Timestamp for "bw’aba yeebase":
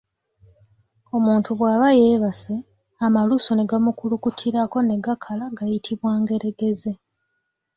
1.57-2.55